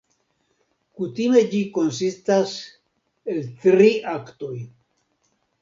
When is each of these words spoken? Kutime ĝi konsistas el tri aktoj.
Kutime 1.01 1.43
ĝi 1.51 1.59
konsistas 1.75 2.55
el 3.35 3.47
tri 3.67 3.93
aktoj. 4.17 4.53